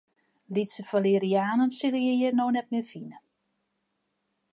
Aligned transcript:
Lytse 0.55 0.85
falerianen 0.91 1.73
sille 1.79 2.01
je 2.05 2.15
hjir 2.21 2.33
no 2.39 2.47
net 2.55 2.73
mear 2.73 2.87
fine. 2.91 3.23